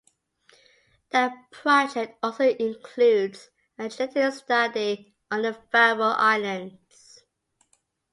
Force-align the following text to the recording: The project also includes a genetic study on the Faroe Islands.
The 1.11 1.31
project 1.51 2.17
also 2.23 2.45
includes 2.55 3.51
a 3.77 3.87
genetic 3.87 4.33
study 4.33 5.13
on 5.29 5.43
the 5.43 5.53
Faroe 5.71 6.05
Islands. 6.17 7.19